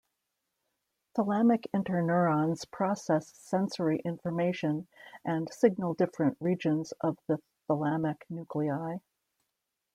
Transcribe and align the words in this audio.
Thalamic 1.15 1.67
interneurons 1.75 2.65
process 2.71 3.35
sensory 3.37 3.99
information 4.03 4.87
and 5.23 5.47
signal 5.53 5.93
different 5.93 6.37
regions 6.39 6.91
of 7.01 7.19
the 7.27 7.37
thalamic 7.69 8.23
nuclei. 8.27 8.97